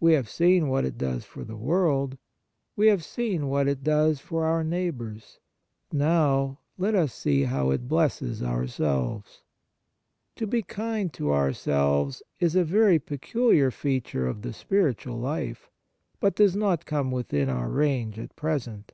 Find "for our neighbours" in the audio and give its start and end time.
4.18-5.38